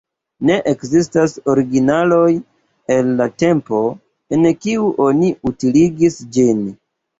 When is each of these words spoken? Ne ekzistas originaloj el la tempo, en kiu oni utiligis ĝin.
Ne 0.49 0.53
ekzistas 0.69 1.35
originaloj 1.53 2.23
el 2.97 3.13
la 3.21 3.29
tempo, 3.45 3.83
en 4.39 4.51
kiu 4.67 4.91
oni 5.11 5.33
utiligis 5.53 6.21
ĝin. 6.35 6.69